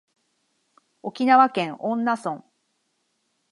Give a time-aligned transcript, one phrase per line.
[1.03, 2.43] 沖縄県恩納村